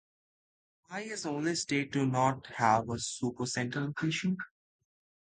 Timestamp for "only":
1.29-1.53